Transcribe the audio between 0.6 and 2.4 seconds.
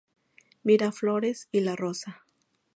Miraflores y la Rosa.